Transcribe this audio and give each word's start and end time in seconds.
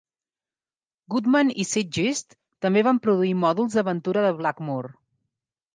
Goodman 1.15 1.51
i 1.63 1.67
Zeitgeist 1.73 2.35
també 2.67 2.85
van 2.91 3.01
produir 3.05 3.37
mòduls 3.47 3.79
d'aventura 3.81 4.29
de 4.31 4.35
Blackmoor. 4.41 4.95